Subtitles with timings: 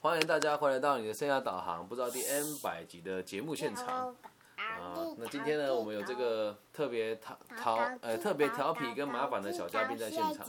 [0.00, 4.14] 欢迎大家回来到你的生涯导航，不知道第 N 百集的节目现场
[4.54, 4.94] 啊。
[5.16, 10.46] 那今天呢，我们有这个特别调调呃特别调皮跟麻烦的小嘉宾在现场。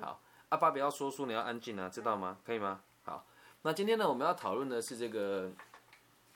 [0.00, 0.20] 好，
[0.50, 2.38] 阿爸不要说书，你要安静啊，知道吗？
[2.46, 2.82] 可以吗？
[3.02, 3.26] 好，
[3.62, 5.50] 那今天呢，我们要讨论的是这个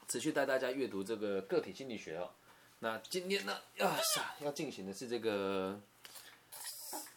[0.09, 2.29] 持续带大家阅读这个个体心理学哦。
[2.81, 3.89] 那今天呢，要
[4.41, 5.79] 要进行的是这个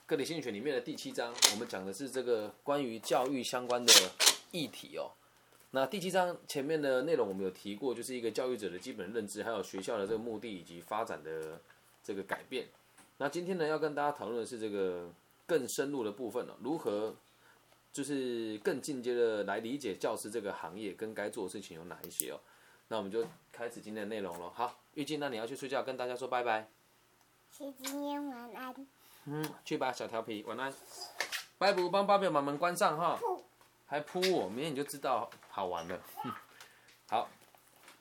[0.06, 3.92] 个体心理学里面的第七章，我们讲的是这个关于教育相关的
[4.52, 5.10] 议题哦。
[5.74, 11.62] 那第七章前面的内容我们有提过，就是一个教育者的基本认知，还有学校的这个目的以及发展的
[12.04, 12.68] 这个改变。
[13.18, 15.10] 那今天呢，要跟大家讨论的是这个
[15.48, 17.16] 更深入的部分了，如何
[17.94, 22.40] 就是更进阶的来理解教师这个行业跟该做的事情有哪一些哦。
[22.90, 24.50] 那我们就开始今天的内容了。
[24.50, 26.68] 好，玉静，那你要去睡觉，跟大家说拜拜。
[27.50, 28.88] 是今天晚安。
[29.26, 30.74] 嗯，去吧，小调皮，晚安。
[31.58, 33.18] 拜不，帮爸爸把门关上哈。
[33.86, 36.02] 还扑我，明天你就知道好玩了。
[37.08, 37.30] 好，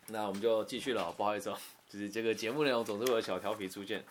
[0.06, 1.12] 那我们就继续了。
[1.12, 4.04] 不好意思哦，就是这个节目内容总是会有小调皮出现。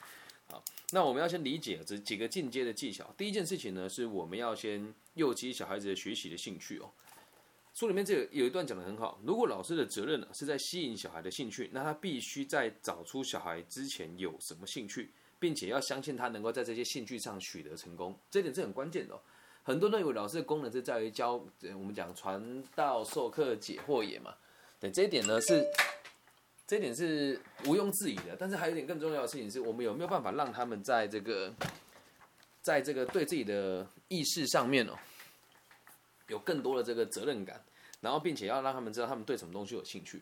[0.50, 3.14] 好，那我们要先理解这几个进阶的技巧。
[3.18, 6.92] 第一件事情呢，是我们要先诱激小孩子的学习的兴趣哦。
[7.74, 19.16] 书里面这个有一段讲的很好，如果老师的责任呢是在吸引小孩的兴趣，那他必须在找出小孩之前有什么兴趣，并且要相信他能够在这些兴趣上取得成功，这点是很关键的。
[19.16, 19.22] 哦
[19.64, 24.34] 很多认为老师的功能是在于教，我们讲传道授课解惑也嘛。
[24.80, 25.64] 对这一点呢是，
[26.66, 28.36] 这一点是毋庸置疑的。
[28.40, 31.54] 但是还有一点更重要的事情是，我们有没有办法让他们在这个，
[32.62, 34.94] 在这个对自己的意识上面哦，
[36.30, 37.64] 有更多的这个责任感，
[38.02, 40.20] 然后并且要让他们知道他们对什么东西有兴趣。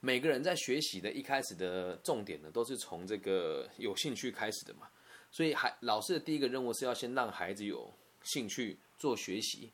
[0.00, 4.88] 每个人在学习的一开始的重点呢，都是从这个有兴趣开始的嘛。
[5.30, 7.90] 所以，孩老师的第一个任务是要先让孩子有。
[8.22, 9.70] 兴趣做学习，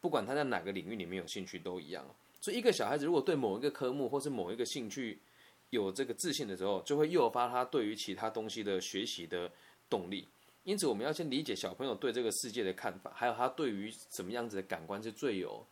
[0.00, 2.04] 不管他在哪个领域里面有兴趣都一样。
[2.40, 5.18] 所以，一个小孩子如果对某一个科目或是某一个兴趣
[5.70, 9.50] 有这个自信的时候，就会诱发他对于其他东西的学习的
[9.88, 10.26] 动力。
[10.64, 15.64] 因此，我们要先理解小朋友对这个世界的看法，还有他对于什么样子的感官是最有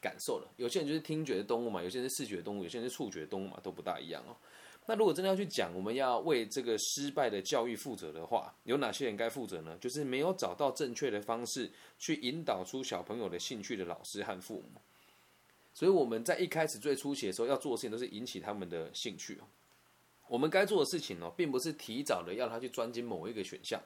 [0.00, 0.46] 感受的。
[0.56, 4.36] 有些人就是听觉的动物嘛，有些人是视觉动物，有些人是触觉动物嘛，都不大一样哦。
[4.90, 9.76] 那如果真的要去讲，我们要为这个失败的教育负责的话，有哪些人该负责呢？
[9.78, 14.80] 就是没有找到正确的方式去引导出小朋友的兴趣的老师和父母。
[15.74, 19.38] 所以我们在一开始最初期的时候要做的事情，都是引起他们的兴趣。
[20.26, 23.78] 我们该做的事情呢，并不是提早的要他去专精某一个选项，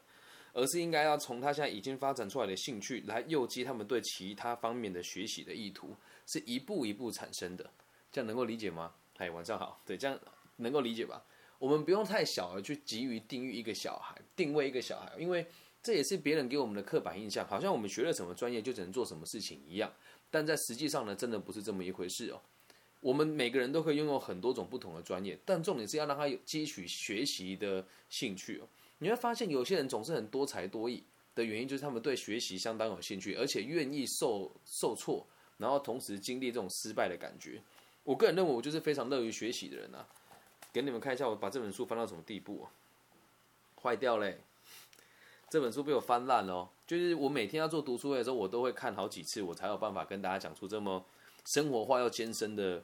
[0.53, 5.97] 而是应该要从他现在已经发展出来的兴趣来诱激他们对其他方面的学习的意图，
[6.29, 7.69] 是一步一步产生的。
[8.13, 8.95] 这样能够理解吗？
[9.17, 9.83] 嗨，晚上好。
[9.84, 10.17] 对，这样。
[10.62, 11.25] 能够理解吧？
[11.59, 15.47] 我们不用太小而去急于定义一个小孩，定位一个小孩，因为
[15.83, 19.93] 这也是别人给我们的刻板印象，好像我们学了什么专业就只能做什么事情一样。
[20.31, 22.41] 但在实际上呢，真的不是这么一回事哦。
[23.01, 28.69] 我们每个人都可以拥有很多种不同的专业，但重点是要让他有汲取学习的兴趣哦。
[28.99, 31.03] 你会发现，有些人总是很多才多艺
[31.34, 35.27] 的原因，就是他们对学习相当有兴趣，而且愿意受受挫，
[35.59, 37.61] 然后同时经历这种失败的感觉。
[38.05, 40.09] 我个人认为，我就是非常乐于学习的人啊。
[40.72, 42.72] 给你们看一下，我把这本书翻到什么地步啊？
[43.83, 44.38] 坏掉嘞！
[45.50, 46.71] 这本书被我翻烂了。
[46.87, 51.05] 就是我每天要做读书会的时候，我都会看好几次，我才有办法跟大家讲出这么
[51.44, 52.83] 生活化又艰深的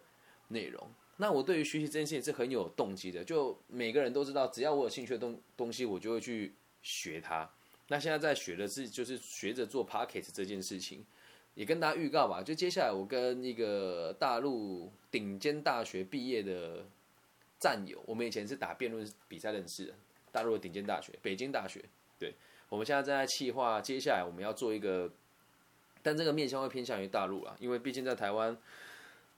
[0.48, 0.86] 内容。
[1.16, 3.24] 那我对于学习这件事情是很有动机的。
[3.24, 7.48] 就每个人都知道，只要我有兴趣的东东西，我就会去学它。
[7.86, 11.06] 那现在在学的是，就是学着做 p o c k e t 这件事情，
[11.54, 12.42] 也跟大家预告吧。
[12.42, 16.84] 就接下来我跟一个大陆顶尖大学毕业的。
[17.58, 19.94] 战友，我们以前是打辩论比赛认识的，
[20.30, 21.84] 大陆的顶尖大学，北京大学。
[22.18, 22.34] 对，
[22.68, 25.10] 我们现在正在计划，接下来我们要做一个，
[26.02, 28.56] 但这个面向会偏向于大陆啊，因为毕竟在台湾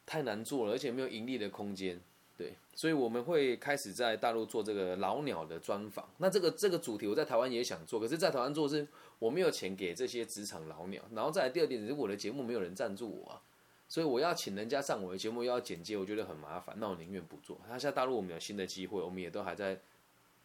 [0.05, 2.01] 太难做了，而且没有盈利的空间。
[2.37, 6.09] 对，所以我们会开始在大陆做这个老鸟的专访。
[6.17, 8.89] 那这个这个主题我在台湾也想做，可是，在台湾做是
[9.19, 11.03] 我没有钱给这些职场老鸟。
[11.13, 13.43] 然后再来第二点，是我的节目没有人赞助我啊。
[13.91, 17.61] 所以我要请人家上我的节目，又要剪接，我觉得很麻烦，那我宁愿不做。
[17.69, 19.81] 那现在大陆我们有新的机会，我们也都还在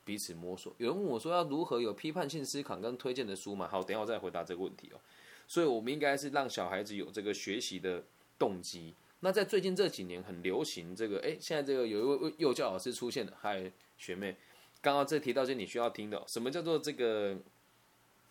[0.04, 0.74] 彼此摸索。
[0.80, 3.68] 有人问我说要如何有批判性思考跟推荐的书嘛？
[3.68, 5.00] 好，等下我再回答这个问题哦。
[5.48, 8.04] 所以我们应该是让小孩子有这个学习的
[8.40, 8.96] 动机。
[9.20, 14.36] 那在最近这几年很流行这个，哎，现在这个有一位幼教老师出现了，嗨，学妹，
[14.82, 17.38] 刚刚这提到是你需要听的，什么叫做这个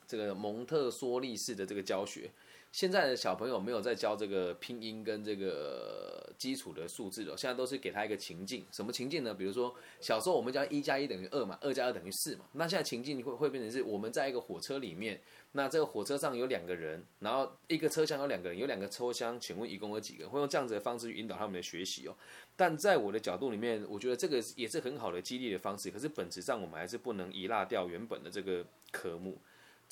[0.09, 2.33] 这个蒙特梭利式的这个教学？
[2.75, 9.33] 现在的小朋友没有在教这个拼音跟这个基础的数字了，现在都是给他一个情境，什么情境呢？
[9.33, 15.21] 比如说小时候我们叫一加一等于二嘛，二加二等于四嘛，那现在情境会会变成是我们在一个火车里面，
[15.53, 20.29] 那这个火车上有两个人，然后一个车厢有两个人，有两个车厢，请问一共有几个？
[20.29, 22.17] 会用这样子的方式去引导他们的学习哦。
[22.57, 29.39] 但在我的角度里面，我觉得这个也是很好的激励的方式，可是本质上我们还是不能遗落掉原本的这个科目。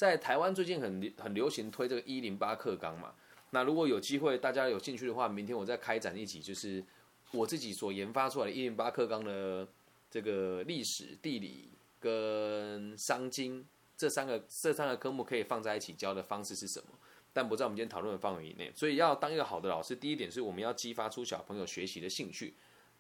[0.03, 3.15] 在台湾最近很很流行推这个一零八课纲嘛。
[3.51, 6.85] 那如果有机会，大家有兴趣的话，明天我再开展一集，就是
[7.31, 9.65] 我自己所研发出来的一零八课纲的
[10.11, 11.69] 这个历史、地理
[12.01, 13.65] 跟商经
[13.97, 16.87] 这三个这三个科目可以放在一起教的方式是什么？
[17.33, 18.73] 但不在我们今天讨论的范围以内。
[18.75, 22.55] 所以要当一个好的老师，第一点是我们要激发出小朋友学习的兴趣。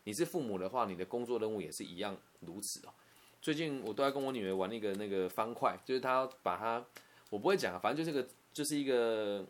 [0.04, 2.94] 你是父母的话，你的工作任务也是一样如此哦。
[3.42, 6.82] 最近我都在跟我女儿玩那个那个方块，就是她把它，
[7.28, 9.44] 我不会讲，反正就是个就是一个。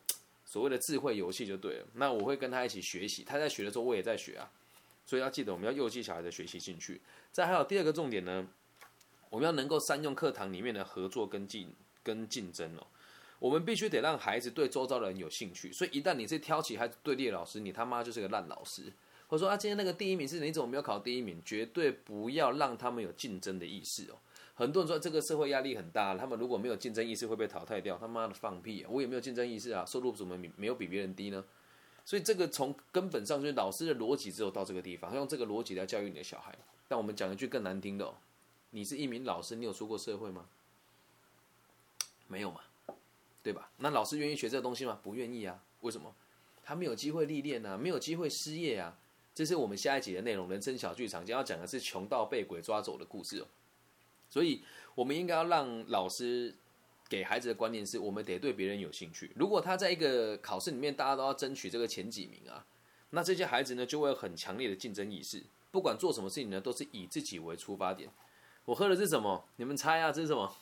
[0.45, 4.53] 所谓的智慧游戏就对了，那我会跟她一起学习，她在学的时候我也在学啊，
[5.07, 7.01] 所以要记得我们要诱激小孩的学习兴趣。
[7.31, 8.47] 再还有第二个重点呢，
[9.31, 12.87] 我们要能够善用课堂里面的合作跟竞跟竞争哦，
[13.39, 18.93] 我们必须得让孩子对周遭的人有兴趣，所以一旦你是挑起孩子对立的老师，你他妈就是个烂老师。
[19.33, 21.41] 或者说啊，今天那个第一名是你怎么没有考第一名？
[21.43, 24.19] 绝对不要让他们有竞争的意识哦。
[24.53, 27.97] 很多人说这个社会压力很大，他们如果没有竞争意识会被淘汰掉。
[27.97, 28.85] 他妈的放屁！
[28.87, 31.43] 我也没有竞争意识啊，收入怎么没有比别人低呢？
[32.05, 36.55] 所以这个从根本上就是老师的逻辑只有到这个地方，用这个逻辑来教育你的小孩。
[36.87, 38.15] 但我们讲一句更难听的哦，
[38.73, 40.45] 你是一名老师，你有出过社会吗？
[42.29, 42.61] 没有嘛，
[43.43, 43.71] 对吧？
[43.79, 45.01] 那老师愿意学这个东西吗？
[45.03, 45.59] 不愿意啊。
[45.81, 46.15] 为什么？
[46.63, 48.99] 他没有机会历练啊，没有机会失业啊。
[49.35, 53.47] 这是我们下一集的内容，人生小剧场将要讲的是穷到被鬼抓走的故事哦。
[54.29, 54.63] 所以，
[54.95, 56.55] 我们应该要让老师
[57.09, 59.31] 给孩子的观念是：我们得对别人有兴趣。
[59.37, 62.67] 如果他在一个考试里面，大家都要争取这个前几名啊，
[63.11, 65.43] 那这些孩子呢，就会有很强烈的竞争意识。
[65.71, 68.11] 不管做什么事情呢，都是以自己为出发点。
[68.65, 69.49] 我喝的是什么？
[69.57, 70.55] 你们猜啊，这是什么？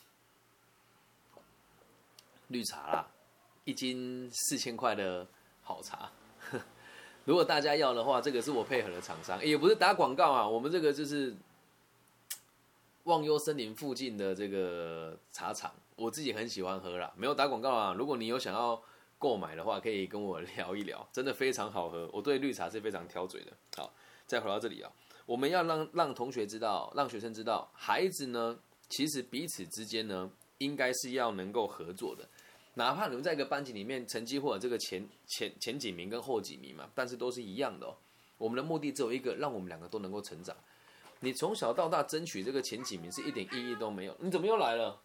[2.47, 3.11] 绿茶啦，
[3.63, 5.27] 一斤四千块的
[5.61, 6.11] 好茶。
[7.31, 10.45] 如果大家要的话，这个是我配合的厂商，也不是打广告啊。
[10.45, 11.33] 我们这个就是。
[13.05, 17.95] 忘忧森林附近的这个茶厂，我自己很喜欢喝啦，没有打广告啊。
[17.97, 18.79] 如果你有想要
[19.17, 22.07] 购买的话，可以跟我聊一聊，真的非常好喝。
[22.13, 23.51] 我对绿茶是非常挑嘴的。
[23.75, 23.91] 好，
[24.27, 24.91] 再回到这里啊，
[25.25, 30.29] 我们要让让同学知道，让学生知道，孩子呢，其实彼此之间呢，
[30.59, 32.29] 应该是要能够合作的。
[32.75, 37.95] 哪怕你们在一个班级里面，成绩或者这个前前前几名跟后几名嘛，但是都是一样的哦。
[38.37, 40.55] 我们的目的只有一个，让我们两个都能够成长。
[41.19, 44.15] 你从小到大争取这个前几名是一点意义都没有。
[44.19, 45.01] 你怎么又来了？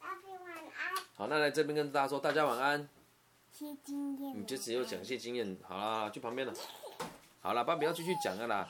[0.00, 0.96] 晚安。
[1.14, 2.88] 好，那来这边跟大家说，大家晚安。
[3.52, 4.40] 谢经验。
[4.40, 6.52] 你就只有讲谢经验，好啦，去旁边了。
[7.40, 8.68] 好了，芭比要继续讲了啦。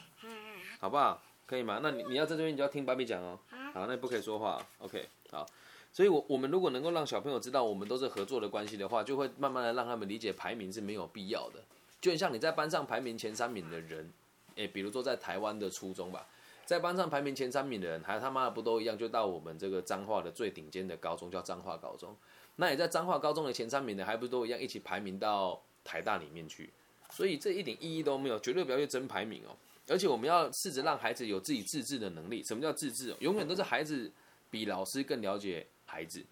[0.81, 1.23] 好不好？
[1.47, 1.81] 可以吗？
[1.83, 3.39] 那你你要在这边，你就要听芭比讲哦。
[3.73, 4.65] 好，那不可以说话。
[4.79, 5.47] OK，好。
[5.93, 11.61] 所以，我我们如果能够让小朋友知道我们都是合作的关系的话，就会慢慢的让他们理解排名是没有必要的。
[12.01, 14.11] 就像你在班上排名前三名的人，
[14.55, 16.27] 诶，比如说在台湾的初中吧。
[16.65, 18.97] 在班上排名前三名的人，还他妈的不都一样？
[18.97, 22.17] 就到我们这个彰化的最顶尖的高中，叫彰化高中。
[22.55, 26.71] 那也在彰化高中的前三名的，还不都一样，一起排名到台大里面去？
[27.11, 29.57] 所以这一点意义都没有，绝对不要去争排名哦。
[29.89, 32.41] 而且我们要试着让孩子有自己自治的能力。
[32.45, 33.13] 什么叫自治？
[33.19, 34.09] 永远都是孩子
[34.49, 36.25] 比老师更了解孩子，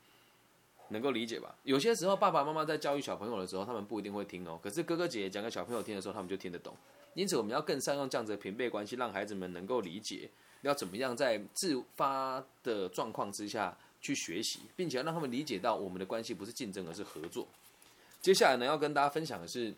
[0.90, 1.52] 能够理解吧？
[1.64, 4.58] 有些时候爸爸妈妈在教育小朋友的时候，他们不一定会听哦。
[4.62, 6.72] 可是哥哥姐姐讲给小朋友听的时候，他们就听得懂。
[7.14, 10.30] 因此，我们要更善用这样子的平辈关系，让孩子们能够理解
[10.62, 17.48] 要怎么样在自发的状况之下去学习，并且让他们理解到我们的关系不是竞争，而是合作。
[18.20, 19.74] 接下来呢，要跟大家分享的是，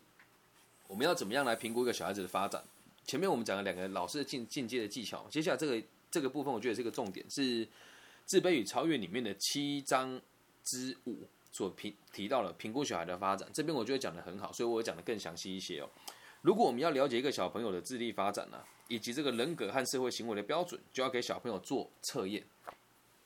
[0.87, 2.63] 我们要怎么样来评估一个小孩子的发展。
[3.05, 7.65] 前面我们讲了两个老师的进进阶的技巧，接下来这个这个部分，我觉得是个重点，是
[8.31, 10.17] 《自卑与超越》里面的七章
[10.63, 11.17] 之五
[11.51, 13.45] 所评提到了评估小孩的发展。
[13.51, 15.89] 这边我觉得讲的很好，所以我讲的更详细一些哦。
[16.41, 18.57] 如果我们要了解一个小朋友的智力发展呢，
[18.87, 22.41] 以及这个人格和社会行为的标准，就要给小朋友做测验。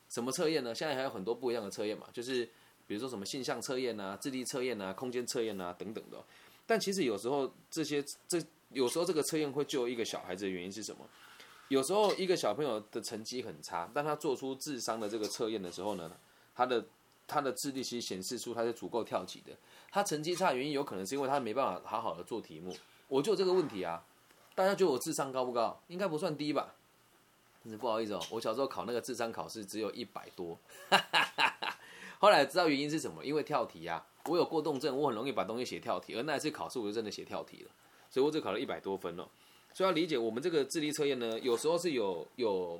[0.10, 0.74] 什么测验呢？
[0.74, 2.44] 现在还有很多不一样的测验嘛，就是
[2.88, 6.18] 比如说什么性向测验啊、智力测验啊、空间测验啊等等的。
[6.66, 11.08] 但其实有时候这些这有时候这个测验会救一个小孩子的原因是什么？
[11.70, 16.12] 有时候一个小朋友的成绩很差，但他做出智商的这个测验的时候呢，
[16.54, 16.86] 他的
[17.28, 19.52] 他的智力其实显示出他是足够跳级的。
[19.92, 22.76] 他成绩差的原因有可能是因为他没办法好好的做题目。
[23.08, 24.04] 我就有这个问题啊，
[24.54, 25.82] 大家觉得我智商高不高？
[25.88, 26.76] 应该不算低吧？
[27.80, 30.56] 不好意思哦，我小时候考那个智商考试只有一百多，
[32.20, 33.26] 后来知道原因是什么？
[33.26, 37.72] 因为跳题啊，我有过动症，我很容易把东西写跳题，而那一次考试我就真的写跳题了。
[38.12, 39.28] 所以我只考了一百多分哦。
[39.76, 42.80] 所以要理解我们这个智力测验呢，有时候是有有，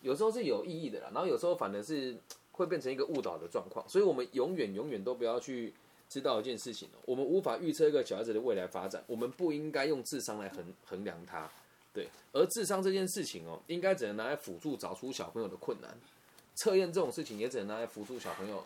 [0.00, 2.16] 有时候是有意义的啦，然后有时候反而是
[2.52, 3.84] 会变成一个误导的状况。
[3.88, 5.74] 所以我们永远永远都不要去
[6.08, 11.50] 知道一件事情哦，我们无法预测一个小孩子的未来发展，我们不应该用智商来衡衡量他。
[11.92, 15.90] 对，而智商这件事情哦，应该只能拿来辅助找出小朋友的困难。
[16.54, 18.62] 测验这种事情也只能拿来辅助小朋友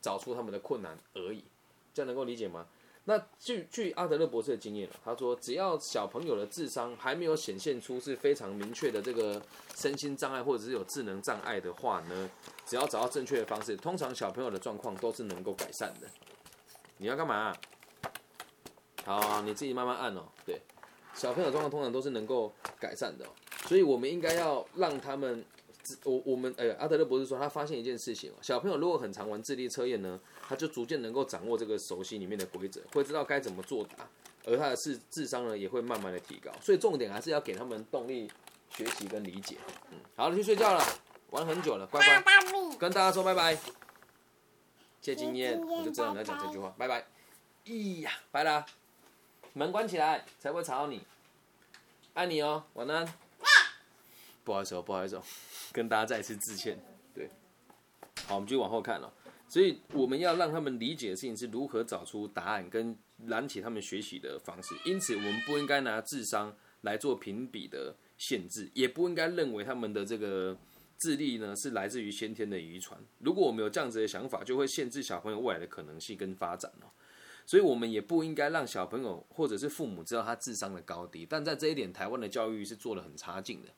[0.00, 1.44] 找出他们的困难而已，
[1.92, 2.66] 这样能够理解吗？
[3.04, 9.42] 那据据阿德勒博士的经验他说，只要小朋友的智商还没有显现出是非常明确的这个
[9.74, 12.30] 身心障碍或者是有智能障碍的话呢，
[12.64, 16.06] 只要找到正确的方式，通常小朋友的状况都是能够改善的。
[16.98, 17.52] 你要干嘛？
[19.04, 20.22] 好，你自己慢慢按哦。
[20.46, 20.60] 对，
[21.12, 23.26] 小朋友状况通常都是能够改善的，
[23.66, 25.44] 所以我们应该要让他们。
[26.04, 34.08] 我我们哎，阿德勒博士说，他发现一件事情哦，小朋友如果很常玩智力测验呢，他就逐渐能够掌握这个熟悉里面的规则，会知道该怎么作答，
[34.44, 36.50] 而他的智智商呢也会慢慢的提高。
[36.60, 38.30] 所以重点还是要给他们动力
[38.70, 39.56] 学习跟理解。
[39.90, 40.84] 嗯，好了，去睡觉了，
[41.30, 42.22] 玩很久了，乖乖，
[42.78, 43.58] 跟大家说拜拜。
[45.00, 47.04] 借经验，我就知道你要讲这句话，拜拜。
[47.64, 48.64] 咿呀，拜啦，
[49.52, 51.02] 门关起来才不会吵到你。
[52.14, 53.12] 爱你哦，晚安。
[54.44, 55.22] 不好意思哦，不好意思哦。
[55.72, 56.78] 跟大家再次致歉，
[57.14, 57.28] 对，
[58.26, 59.12] 好，我们继续往后看了。
[59.48, 62.96] 所以我们要让他们理解的事情是如何找出答案跟
[63.26, 64.74] 燃起他们学习的方式。
[64.84, 70.56] 因此，我们不应该拿智商来做评比的限制，也不应该认为他们的这个
[70.96, 72.98] 智力呢是来自于先天的遗传。
[73.18, 76.88] 如果我们有这样子的想法，就会限制小朋友未来的可能性跟发展哦。
[77.44, 81.26] 所以，我们也不应该让小朋友或者是父母知道他智商的高低。
[81.28, 83.68] 但在这一点，台湾的教育是做的很差劲的。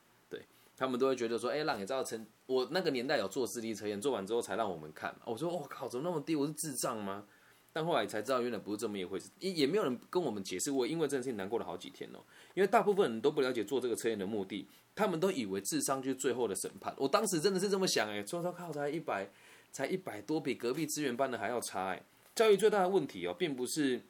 [0.76, 5.14] 他们都会觉得说，哎，让你知道成我那个年代有做智力测验，做完之后才让我们看。
[5.24, 6.34] 我说，我靠，怎么那么低？
[6.34, 7.24] 我是智障吗？
[7.72, 9.28] 但后来才知道，原来不是这么一回事。
[9.40, 12.20] 也也没有人跟我们解释过，因为这件事情难过了好几天哦。
[12.54, 16.94] 因为大部分人都不了解做这个测验的目的，他们都以为智商就是最后的审判。
[16.96, 19.28] 我当时真的是这么想，哎，说说靠，才一百，
[19.72, 22.02] 才一百多，比隔壁资源班的还要差，哎。
[22.36, 24.00] 教育最大的问题哦，并不是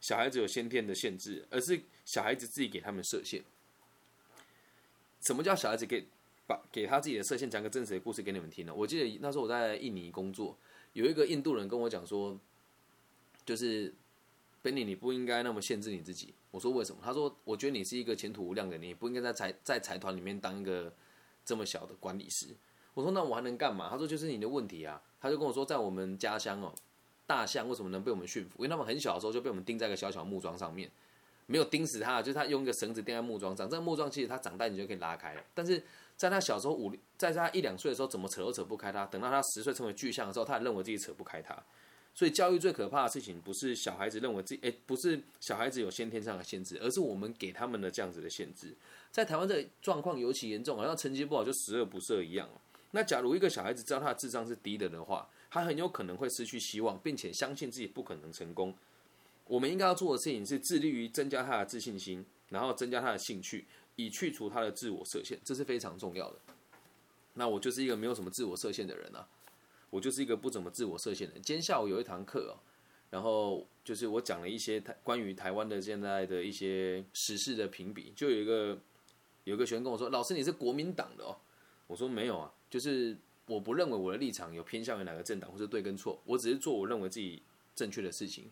[0.00, 3.42] 小孩子有先天的限制，而是小孩子自己给他们设限。
[5.20, 6.06] 什么叫小孩子给
[6.46, 7.48] 把给他自己的设限？
[7.48, 8.74] 讲个真实的故事给你们听呢？
[8.74, 10.56] 我记得那时候我在印尼工作，
[10.92, 12.38] 有一个印度人跟我讲说，
[13.44, 13.94] 就是
[14.62, 16.34] Benny，你不应该那么限制你自己。
[16.50, 17.00] 我说为什么？
[17.04, 20.92] 他说，我觉得你是一个前途无量的，你不应该在财在财团里面当一个
[21.44, 22.46] 这么小的管理师。
[22.94, 23.88] 我说那我还能干嘛？
[23.90, 25.00] 他说就是你的问题啊。
[25.20, 26.72] 他就跟我说，在我们家乡哦，
[27.26, 28.58] 大象为什么能被我们驯服？
[28.58, 30.90] 因为他们很小的时候就被我们钉在一个小小木桩上面。
[31.50, 33.68] 没有钉死它，就是他用一个绳子钉在木桩上。
[33.68, 35.42] 这个木桩其实它长大你就可以拉开了。
[35.54, 35.82] 但是
[36.14, 39.06] 在他小时候五，在他一两岁的时候，怎么扯都扯不开它。
[39.06, 41.56] 等到他十岁成为巨象的时候，他还认为自己扯不开它。
[42.14, 48.74] 所以教育最可怕的事情，不是小孩子认为自己，哎，不是小孩子有先天上的限制，而是我们给他们的这样子的限制。
[49.10, 52.48] 在台湾这状况尤其严重，好像成绩不好就十恶不赦一样。
[52.90, 58.74] 那假如一个小孩子知道他的智商是低的的话，他很有可能会失去希望，并且相信自己不可能成功。
[59.48, 66.38] 我们应该要做的事情是致力于增加他的自信心，然后增加他的兴趣，以去除他的自我设限，这是非常重要的。
[67.34, 69.26] 那我就是一个没有什么自我设限的人啊，
[69.90, 71.42] 我就是一个不怎么自我设限的人。
[71.42, 72.60] 今天下午有一堂课哦，
[73.10, 78.78] 然后就是我讲了一些台关于台湾的现在的一些时事的评比，就有一个
[79.44, 81.36] 有一个学生跟我说：“老师，你是国民党的哦？”
[81.86, 87.40] 我说：“没有啊，就是我不认为我的立场有偏向于哪个政党或者对跟错，我只是做我认为自己
[87.74, 88.50] 正确的事情。”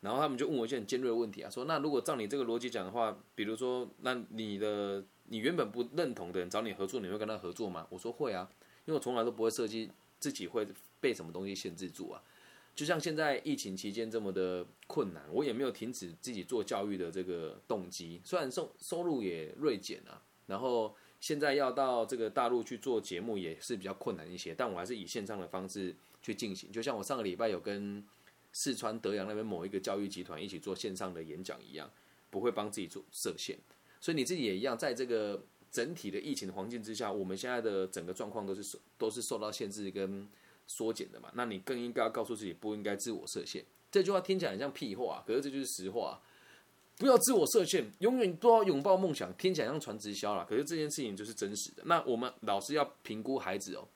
[0.00, 7.86] 然后他们就问我一些很尖锐的问题啊，说那如果照你这个逻辑讲的话，比如说那你的你原本不认同的人找你合作，你会跟他合作吗？
[7.90, 8.48] 我说会啊，
[8.86, 10.66] 因为我从来都不会设计自己会
[11.00, 12.22] 被什么东西限制住啊。
[12.74, 18.22] 就像现在疫情期间这么的困难，我也没有停止自己做教育的这个动机。
[18.24, 26.72] 虽然收收入也锐减啊，然后现在要到这个大陆去做节目也是比较困难一些，但我还是以线上的方式去进行。
[26.72, 28.02] 就像我上个礼拜有跟。
[28.52, 31.90] 四川德阳那边某一个教育集团一起做线上的演讲一样，
[32.30, 33.56] 不会帮自己做设限，
[34.00, 40.28] 所以你自己也一样，在这个整体的疫情的环境之下，我们现在的整个状况都是都是受到限制跟
[40.66, 41.30] 缩减的嘛。
[41.34, 43.64] 那你更应该要告诉自己，不应该自我设限。
[43.90, 46.20] 这句话听起来很像屁话，可是这就是实话。
[46.96, 49.32] 不要自我设限，永远都要拥抱梦想。
[49.38, 51.82] 听起来像传直销了，可是这件事情就是真实的。
[51.86, 53.88] 那我们老师要评估孩子哦，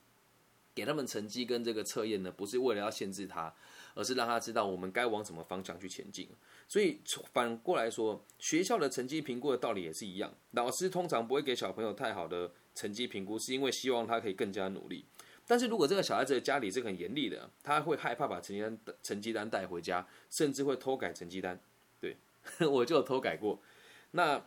[0.73, 3.53] 给他们成绩跟这个测验呢，不是为了要限制他。
[3.95, 6.29] 而是让他知道我们该往什么方向去前进。
[6.67, 6.99] 所以
[7.33, 10.31] 反过来说，学校的成绩评估的道理也是一样。
[10.51, 15.03] 老师通常不会给小朋友太好的成绩评估，是因为希望他可以更加努力。
[15.47, 21.59] 但是如果这个小孩子的家里是很严厉的，他会害怕把成绩单成绩单带回家，甚至会偷改成绩单。
[21.99, 22.17] 对
[22.67, 23.61] 我就有偷改过。
[24.11, 24.43] 那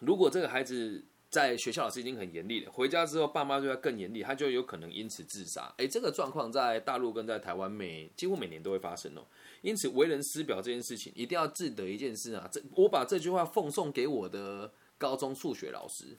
[0.00, 1.02] 如果这个孩子
[1.34, 5.74] 在学校老师已经很严厉了，回家之后爸妈就要更严厉，他就有可能因此自杀。
[5.76, 9.26] 哎，这个状况在大陆跟在台湾每几乎每年都会发生哦。
[9.60, 16.16] 因此为人师表这件事情，一定要记得一件事啊，这我把这句话奉送给我的高中数学老师。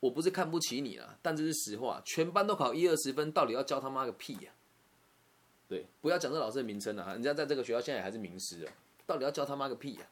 [0.00, 2.02] 我不是看不起你啊，但这是实话。
[2.04, 4.52] 全班都考一二十分，到底要教他妈个屁呀？
[5.66, 8.72] 对，不要讲这老师的名称啊，人家在这个学校现在还是名师啊，
[9.06, 10.06] 到底要教他妈个屁呀？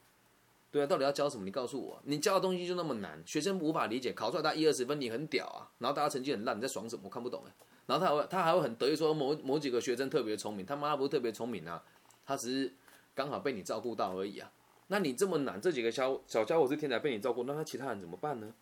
[0.71, 1.45] 对啊，到底要教什么？
[1.45, 7.03] 你告诉我，你教的东西就那么难，学生无法理解，考出来他一二十分，你很屌啊，然后大家成绩很烂，你在爽什么？
[7.05, 7.53] 我看不懂哎。
[7.87, 11.83] 然后他还会他还会很得意说某某几个学生特别聪明，他妈不是特别聪明啊，
[12.27, 12.75] 他只是
[13.15, 14.53] 刚好被你照顾到而已啊。
[14.89, 18.53] 那你这么难，这几个小小家伙是天才被你照顾，那他其他人怎么办呢？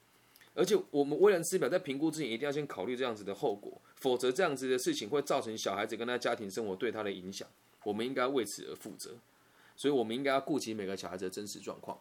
[0.55, 7.47] 而且我们为人师表在评估之前，一定要先考虑这样子的后果，否则这样子的事情会造成小孩子跟他家庭生活对他的影响，
[7.85, 9.11] 我们应该为此而负责。
[9.76, 11.99] 所以，我们应该要顾及每个小孩子的真实状况，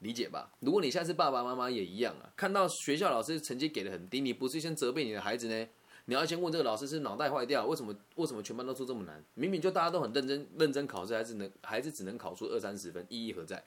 [0.00, 0.50] 理解吧？
[0.60, 5.68] 如果你现在是爸爸妈妈也一样啊，看到学校老师成绩给的很低，你不是先责备你的孩子呢？
[6.06, 9.22] 你要先问这个老师是脑袋坏掉，为什么为什么全班都出这么难？
[9.34, 13.62] 明明就大家都很认真认真考试，还是能还是只能考出二三十分，意义何在？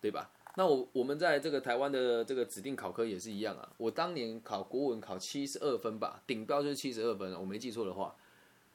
[0.00, 0.30] 对吧？
[0.56, 3.68] 那我我们在这个台湾的这个指定考科也是一样啊。
[3.76, 8.14] 我当年考国文考七十二分吧，顶标就是七十二分，我没记错的话。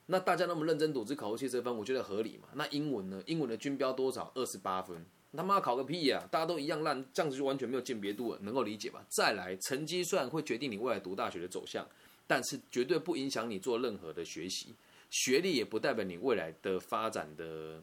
[0.07, 2.47] 那大家那么认真读，只考出七十分，我觉得合理嘛？
[2.53, 3.23] 那英文呢？
[3.25, 4.31] 英文的均标多少？
[4.35, 5.03] 二十八分，
[5.35, 6.23] 他妈考个屁呀！
[6.29, 9.03] 大家都一样烂，这样子就完全没有鉴别度了，能够理解吧？
[9.09, 11.83] 再来，成绩虽然会决定你未来读大学的走向，
[12.27, 14.75] 但是绝对不影响你做任何的学习，
[15.09, 17.81] 学历也不代表你未来的发展的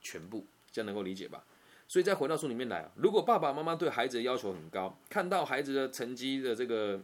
[0.00, 1.44] 全部，这样能够理解吧？
[1.86, 7.00] 所以再回到书里面来啊，如果爸爸妈妈对孩子的要求很高，看到孩子的成绩的这个，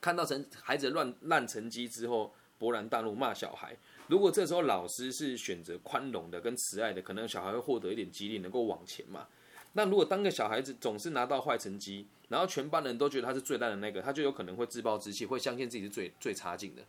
[0.00, 2.34] 看到成孩子乱烂成绩之后。
[2.58, 3.76] 勃然大怒，骂小孩。
[4.06, 9.26] 如果这时候老师是选择宽容的、跟慈爱的，可能小孩会获得一点激励，能够往前嘛。
[9.72, 16.82] 那如果当个小孩子总是拿到坏成绩，然后全班人都觉得他是最烂的那个，他就有可能会自暴自弃，会相信自己是最最差劲的。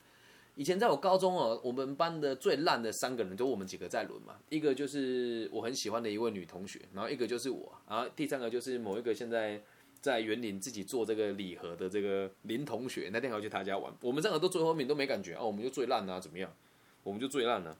[0.56, 4.36] 以前在我高中哦，我们班的最烂的三个人，就我们几个在轮嘛。
[4.50, 9.62] 一个就是我很喜欢的一位女同学，然后一个就是我，然后第三个就是某一个现在。
[10.06, 13.92] 在园林自己做这个礼盒的这个林同学，那天还要去他家玩。
[14.02, 16.56] 我们三个都最后面都没感觉哦，我们就最烂啊，怎么样？
[17.02, 17.76] 我们就最烂了。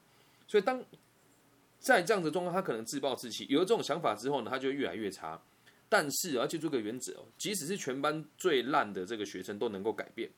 [0.48, 0.84] 所以当
[1.78, 3.46] 在这样的状况，他可能自暴自弃。
[3.48, 5.40] 有了这种想法之后呢，他就越来越差。
[5.88, 10.28] 但是要记住个原则哦，即使是全班最烂的这个学生都能够改变。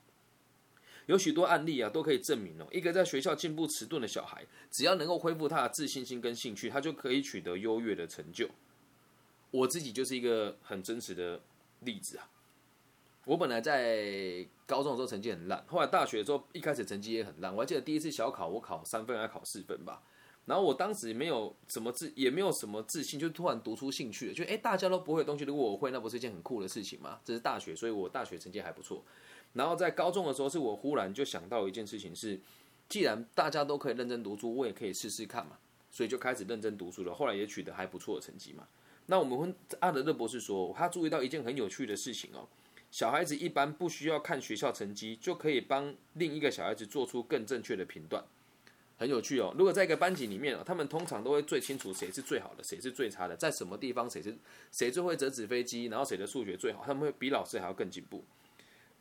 [1.07, 8.47] 有许多案例啊，都可以证明哦，一个在学校进步迟钝的小孩，只要能够恢复他的自信心跟兴趣，他就可以取得优越的成就。
[9.51, 11.41] 我自己就是一个很真实的。
[11.81, 12.31] 例子啊，
[13.25, 17.55] 我本来在高中的时候成绩很烂，后来大学的时候一开始成绩也很烂。
[17.55, 20.03] 我还记得第一次小考我考三分还考四分吧，
[20.47, 27.21] 然后我当时没有什么自也没有什么自信，就突然读出兴趣了，就哎大家都不会的东西，如果我会，那不是一件很酷的事情吗？
[27.25, 29.05] 这是大学，所以我大学成绩还不错。
[29.55, 32.41] 然后在高中的时候，是我忽然就想到一件事情是，
[32.89, 35.59] 既然大家都可以认真读书，我也可以试试看嘛，
[35.91, 37.15] 所以就开始认真读书了。
[37.15, 38.69] 后来也取得还不错的成绩嘛。
[39.11, 42.47] 那我们问阿德勒博士说，他注意到一件很有趣的事情哦，
[42.91, 48.23] 小孩子一般不需要看学校成绩，就可以帮另一个小孩子做出更正确的评断，
[48.99, 49.55] 很有趣哦。
[49.57, 54.37] 如果在一个班级里面哦，他们通常都会最清楚谁是最好的，谁是最差的，在什么地方谁是
[54.73, 58.23] 谁最会折纸飞机，然后谁的数学最好，他们会比老师还要更进步。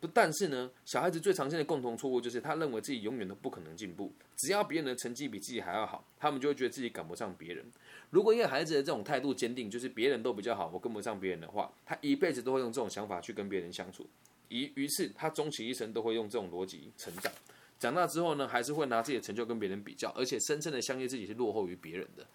[0.00, 7.66] 不，但是呢，小孩子最常见的共同错误就是他认为自己永远都不可能进步，只要别人的成绩比自己还要好，他们就会觉得自己赶不上别人。
[8.10, 14.06] 如果一个孩子的这种态度坚定，就是别人都比较好，我跟不上别人的话，他一辈子都会用这种想法去跟别人相处，
[14.48, 17.32] 于于是他终其一生都会用这种逻辑成长。
[17.78, 22.26] 长大之后呢，还是会拿自己的成就跟别人比较，而且深深的相信自己是落后于别人的。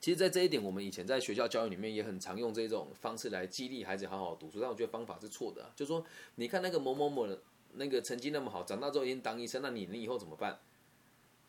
[0.00, 4.58] 其实，在这一点，我们以前在学校教育里面也很常用这种方式来激励孩子好好读书。
[4.60, 7.40] 但我觉得方法是错的，就说你看那个某某某的
[7.74, 10.58] 那个成绩那么好，长大之后已经当医生，那你你以后怎么办？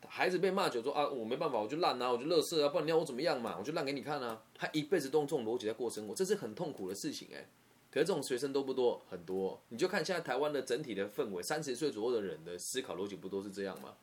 [0.09, 3.55] 孩子被骂久说啊，我没办法，我就烂啊，我就乐色啊，不然你要我怎么样嘛？
[3.57, 4.41] 我就烂给你看啊。
[4.53, 7.47] 他一辈子都用这种逻辑在过生活，这是很痛苦的事情哎。
[7.91, 9.01] 可是这种学生多不多？
[9.09, 9.61] 很多。
[9.69, 13.95] 你就看现在台湾的整体的氛围，三十岁左右的人的思考逻辑不都是这样吗？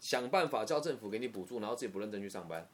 [0.00, 2.68] 想办法叫政府给你补助，然后自己不认真去上班。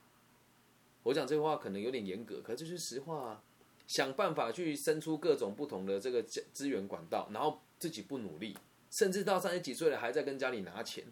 [1.03, 3.43] 我讲这话可能有点严格，可是这是实话啊！
[3.87, 8.57] 想办法去生出各种不同的这个资源管道，然后自己不努力，
[8.91, 11.05] 甚至到三十几岁了还在跟家里拿钱，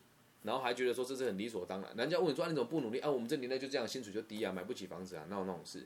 [0.45, 1.93] 然后还觉得说这是很理所当然。
[1.97, 3.11] 人家问你说你怎么不努力啊？
[3.11, 5.85] 我们这年代就这样，薪水就低啊，买不起房子啊，那有那种事？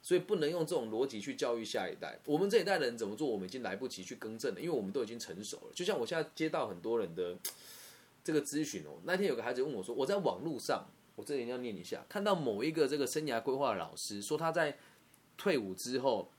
[0.00, 2.18] 所以不能用这种逻辑去教育下一代。
[2.24, 5.72] 我们这一代人怎么做，我们已经来不及去更正了，因为我们都已经成熟了。
[5.74, 7.36] 就像我现在接到很多人的
[8.24, 10.86] 这个咨询哦，那天有个孩子问我说，我在网络上。
[11.16, 14.78] 我这里要念一下，看到某一个这个生涯规划的老师说他在
[15.36, 16.30] 退伍之后，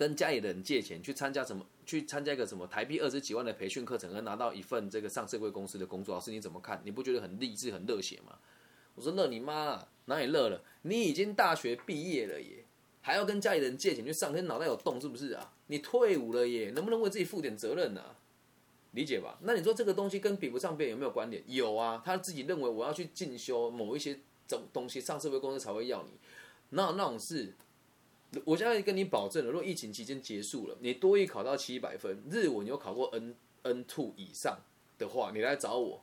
[0.00, 6.80] 跟家里的人借钱去参加什么，去参加一个什么台币二十几万的培训课程，而拿到一份这个上市贵公司的工作，老师你怎么看？
[6.86, 8.38] 你不觉得很励志、很热血吗？
[8.94, 10.64] 我说乐你妈，哪里乐了？
[10.80, 12.64] 你已经大学毕业了耶，
[13.02, 15.52] 还要跟家里人借钱去上，跟脑袋有洞是不是啊？
[15.66, 18.02] 你退伍了耶，能不能为自己负点责任呢、
[18.92, 19.38] 理解吧？
[19.42, 21.44] 那你说这个东西跟比不上别人有没有关联？
[21.46, 26.12] 有啊，他自己认为我要去进修某一些种东西，上市贵公司才会要你。
[26.70, 27.54] 那那种事？
[28.44, 34.58] 我现在跟你保证了，如果疫情期间结束了，你多一考到七百分，日文有考过 N N two 以上
[34.98, 36.02] 的话，你来找我，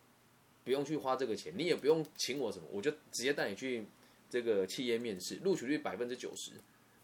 [0.65, 3.85] 不用去花这个钱，你也不用请我什么，我就直接带你去
[4.29, 6.51] 这个企业面试，录取率百分之九十，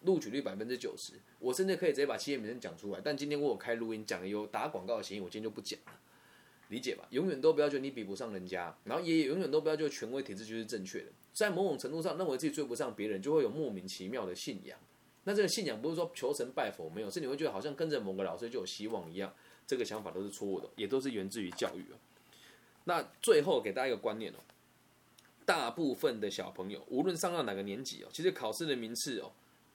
[0.02, 3.00] 录取率百分之九十，我甚至可以直接把企业名称讲出来。
[3.02, 5.92] 但今天我有开录音，讲的有打广告的嫌疑，我今天就不讲了。
[6.68, 7.06] 理解吧？
[7.10, 11.06] 永远都不要觉得你比不上人家，然后也永远都不要觉得权威体制就是正确的。
[11.32, 14.78] 在某种程度上，认为自己追不上别人，就会有莫名其妙的信仰。
[15.24, 19.34] 那这个信仰不是说求神拜佛没有，是你会觉得好像跟着某个老师就有希望一样。
[19.66, 21.96] 这个想法都是错误的，也都是源自于教育哦。
[22.84, 24.36] 那最后给大家一个观念哦，
[25.46, 29.32] 大部分的小朋友无论上到哪个年级哦，其实考试的名次哦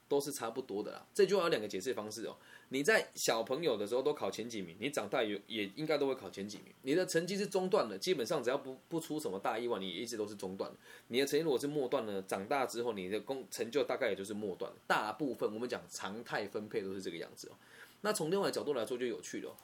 [0.07, 1.03] 都是差不多的啦。
[1.11, 2.37] 这句话有两个解释方式哦。
[2.69, 6.73] 你在小朋友的时候都考前几名，你长大也也应该都会考前几名。
[6.83, 10.71] 你的成绩是中段的，基本上只要不不出什么大意外，你一直都是中段。
[11.07, 14.71] 你的成绩如果是末段呢，长大之后你的功成就大概也就是末段。
[14.85, 17.57] 大部分我们讲常态分配都是这个样子哦。
[18.01, 19.55] 那从另外的角度来说就有趣了、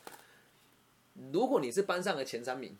[1.32, 2.76] 如果你是班上的前三名，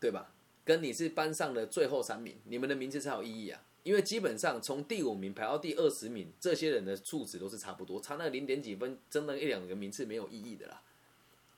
[0.00, 0.32] 对吧？
[0.64, 3.60] 跟你是班上的最后三名，你们的名字才有意义啊。
[3.82, 10.82] 因为基本上从第五名排到第二十名，这些人的素质都是差不多，差那零点几分，真的一两个名次没有意义的啦。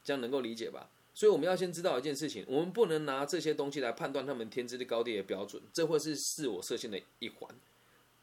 [0.03, 0.91] 这样能够理解吧？
[1.13, 7.55] 所以我们要先知道一件事情，我们不能拿这些东西来判断他们天资的高低的标准，这会是自我设限的一环。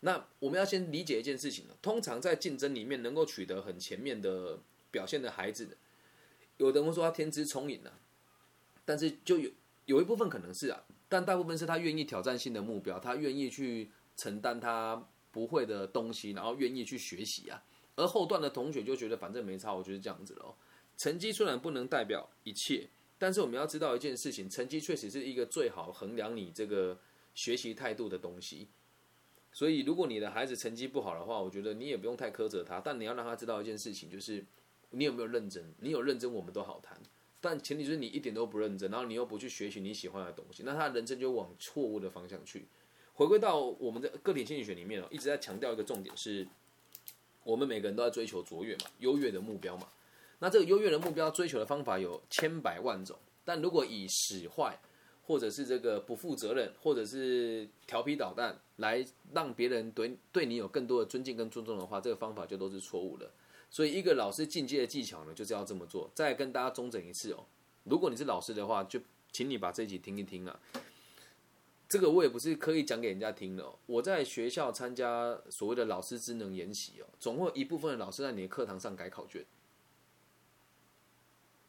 [0.01, 4.57] 那我们要先理解一件事情通常在竞争里面能够取得很前面的
[4.89, 5.77] 表现的孩子，
[6.57, 7.93] 有的人会说他天资聪颖啊，
[8.83, 9.51] 但是就有
[9.85, 10.83] 有一部分可能是啊。
[11.11, 17.61] 但大部分是他愿意挑战性的目标，他愿意去承担他不会的东西，然后愿意去学习啊。
[17.97, 20.55] 而后段的同学就觉得反正没差，我就是这样子了。
[20.95, 26.97] 成绩虽然不能代表一切，但是我们要知道一件事情，成绩确实是一个最好衡量你这个
[27.35, 28.69] 学习态度的东西。
[29.51, 34.45] 所以如果你的孩子成绩不好的话，我觉得你也不用太苛责他，但你要让他知道一件事情，就是
[34.91, 36.97] 你有没有认真，你有认真，我们都好谈。
[37.41, 42.65] 但前提就是你一点都不认真，然后你又不去学习你喜欢的东西，那他人生就往错误的方向去。
[43.13, 46.47] 回归到我们的个体心理学里面哦，一直在强调一个重点是，
[47.43, 49.87] 我们每个人都在追求卓越嘛，优越的目标嘛。
[50.39, 54.79] 那这个优越的目标追求的方法有千百万种，但如果以使坏，
[55.23, 63.29] 或者是这个不负责任，或者是调皮捣蛋，来让别人对对你有更多的尊敬跟尊重的话，这个方法就都是错误的。
[63.73, 66.11] 所以，一个老师进阶的技巧呢，就是要这么做。
[66.13, 67.45] 再跟大家中整一次哦，
[67.85, 68.99] 如果你是老师的话，就
[69.31, 70.59] 请你把这一集听一听啊。
[71.87, 79.45] 这个我也不是刻意讲给人家听的、哦，我在学校参加所谓的老师智能研习哦，总会有一部分的老师在你的课堂上改考卷。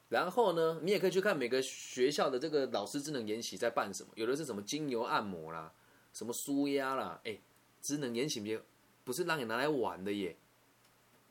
[0.09, 5.73] 然后呢，你也可以去看每个学校的这个老师智能研习在办什么，有的是什么精油按摩啦，
[6.13, 7.39] 什么舒压啦，哎，
[7.81, 8.61] 智能研习别
[9.05, 10.37] 不是让你拿来玩的耶。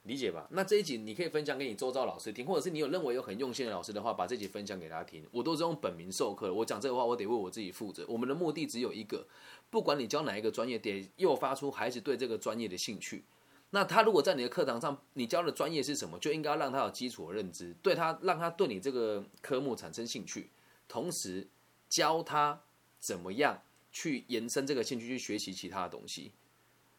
[0.04, 0.48] 理解吧？
[0.50, 5.24] 那这一集你可以分享给你周遭老师听，或者是你有认为有很用心的老师的话，把这集分享给他听。
[5.32, 8.04] 我都是用本名授课，我讲这个话，我得为我自己负责。
[8.08, 9.28] 我们的目的只有一个，
[9.70, 13.24] 不管你教哪一个专业，得诱发出孩子对这个专业的兴趣。
[13.70, 20.50] 那他如果在你的课堂上，你教的专业是什么，就应该让他有基础的认知，对他让他对你这个科目产生兴趣，
[20.88, 21.48] 同时
[21.88, 22.64] 教他
[23.00, 23.62] 怎么样
[23.92, 26.32] 去延伸这个兴趣，去学习其他的东西，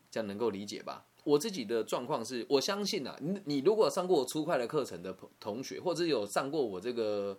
[0.08, 1.04] 这样能够理解吧？
[1.24, 7.38] 我自己的状况是，我相信啊，你你如果上过我初快的课程的同学，或者有上过我这个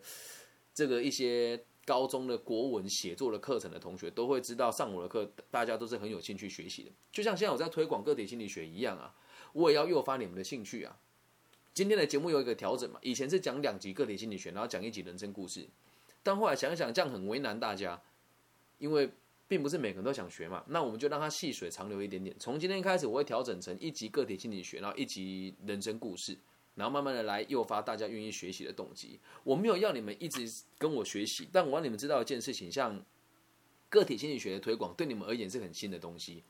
[0.73, 6.91] 这个一些高中的国文写作的课程的同学，都会知道上我的课，大家都是很有兴趣学习的。
[7.11, 9.13] 就像现在我在推广个体心理学一样啊，
[9.51, 10.97] 我也要诱发你们的兴趣啊。
[11.73, 15.67] 今天的节目有一个调整嘛，以前是讲两集个体心理学，然后讲一集人生故事，
[16.23, 18.01] 但后来想想，这样很为难大家，
[18.79, 19.11] 因为。
[19.47, 22.35] 并不是每个人都想学嘛，那我们就让它细水长流一点点。
[22.39, 26.37] 从今天开始，我会调整成一集个体心理学，然后一集人生故事，
[26.75, 29.19] 然后慢慢的来诱发大家愿意学习的动机。
[29.43, 33.03] 我没有要你们一直跟我学习，但我让你们知道一件事情，像
[33.89, 36.43] 个体心理学的推广，对你们而言是很新的东西，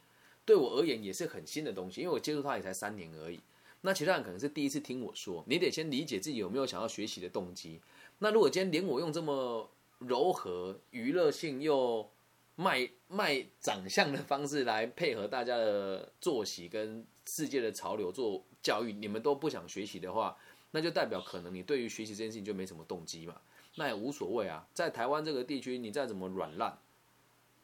[0.46, 3.40] 对我而言也是很新的东西，因为我接触它也才三年而已。
[3.82, 7.82] 那其他人可能是第一次听我说，你得先理解自己有没有想要学习的动机。
[8.20, 12.10] 那如果今天连我用这么柔和、娱乐性又
[12.56, 20.38] 卖卖长相的方式来配合大家的作息跟世界的潮流做教育，你们都不想学习的话，
[20.72, 23.42] 那就代表可能你对于学习这件事情就没什么动机嘛。
[23.76, 26.78] 那也无所谓啊，在台湾这个地区，你再怎么软烂，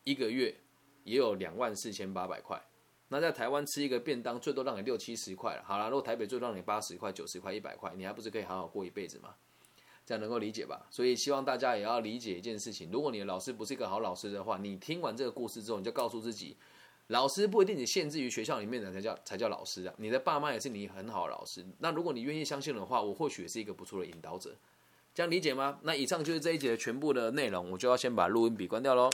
[0.03, 0.55] 一个月
[1.03, 2.59] 也有两万四千八百块。
[3.09, 5.63] 那在台湾吃一个便当，最多让你六七十块了。
[5.63, 9.35] 好了，如果台北最多让你八十块、九十块、一百块，你还不是可以好好过一辈子吗？
[10.09, 10.87] 这样能够理解吧？
[10.89, 16.57] 所以希望大家也要理解一件事情：如果你的老师不是一个好老师的话，你听完这个故事之后，你就告诉自己，
[17.09, 19.93] 老师不一定你限制于学校里面的才叫才叫老师啊。
[19.97, 21.63] 你的爸妈也是你很好的老师。
[21.77, 24.55] 那如果你愿意相信的话，我或许也是一个不错的引导者。
[25.13, 25.77] 这样理解吗？
[25.83, 29.07] 那以上就是这一节全部的内容，我就要先把录音笔关掉喽。